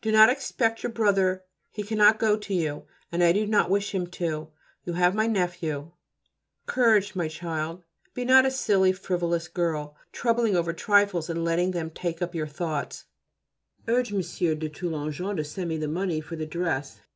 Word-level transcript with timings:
Do 0.00 0.12
not 0.12 0.30
expect 0.30 0.84
your 0.84 0.92
brother: 0.92 1.42
he 1.72 1.82
cannot 1.82 2.20
go 2.20 2.36
to 2.36 2.54
you, 2.54 2.84
and 3.10 3.24
I 3.24 3.32
do 3.32 3.44
not 3.44 3.68
wish 3.68 3.92
him 3.92 4.06
to. 4.06 4.52
You 4.84 4.92
have 4.92 5.16
my 5.16 5.26
nephew. 5.26 5.90
Courage, 6.64 7.16
my 7.16 7.26
child, 7.26 7.82
be 8.14 8.24
not 8.24 8.46
a 8.46 8.52
silly, 8.52 8.92
frivolous 8.92 9.48
girl, 9.48 9.96
troubling 10.12 10.54
over 10.54 10.72
trifles, 10.72 11.28
and 11.28 11.44
letting 11.44 11.72
them 11.72 11.90
take 11.90 12.22
up 12.22 12.36
your 12.36 12.46
thoughts. 12.46 13.06
Urge 13.88 14.12
M. 14.12 14.20
de 14.20 14.68
Toulonjon 14.68 15.36
to 15.38 15.42
send 15.42 15.70
me 15.70 15.76
the 15.76 15.88
money 15.88 16.20
for 16.20 16.36
the 16.36 16.46
dress. 16.46 17.00